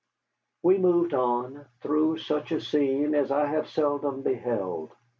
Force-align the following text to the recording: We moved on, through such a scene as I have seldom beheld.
We 0.63 0.79
moved 0.79 1.13
on, 1.13 1.67
through 1.81 2.17
such 2.17 2.51
a 2.51 2.59
scene 2.59 3.13
as 3.13 3.29
I 3.29 3.45
have 3.45 3.69
seldom 3.69 4.23
beheld. 4.23 4.95